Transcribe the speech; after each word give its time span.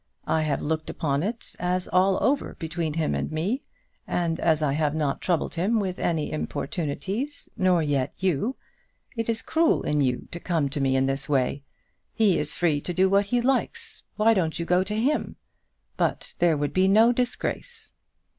I 0.25 0.41
have 0.41 0.63
looked 0.63 0.89
upon 0.89 1.21
it 1.21 1.55
as 1.59 1.87
all 1.87 2.17
over 2.23 2.55
between 2.57 2.95
him 2.95 3.13
and 3.13 3.31
me; 3.31 3.61
and 4.07 4.39
as 4.39 4.63
I 4.63 4.73
have 4.73 4.95
not 4.95 5.21
troubled 5.21 5.53
him 5.53 5.79
with 5.79 5.99
any 5.99 6.31
importunities, 6.31 7.49
nor 7.55 7.83
yet 7.83 8.11
you, 8.17 8.55
it 9.15 9.29
is 9.29 9.43
cruel 9.43 9.83
in 9.83 10.01
you 10.01 10.27
to 10.31 10.39
come 10.39 10.69
to 10.69 10.81
me 10.81 10.95
in 10.95 11.05
this 11.05 11.29
way. 11.29 11.61
He 12.15 12.39
is 12.39 12.51
free 12.55 12.81
to 12.81 12.95
do 12.95 13.11
what 13.11 13.25
he 13.27 13.41
likes 13.41 14.01
why 14.15 14.33
don't 14.33 14.57
you 14.57 14.65
go 14.65 14.83
to 14.85 14.95
him? 14.99 15.35
But 15.97 16.33
there 16.39 16.57
would 16.57 16.73
be 16.73 16.87
no 16.87 17.11
disgrace." 17.11 17.91